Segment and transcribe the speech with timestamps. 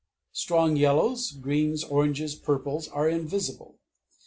[0.33, 3.77] Strong yellows, greens, oranges, purples are invisible.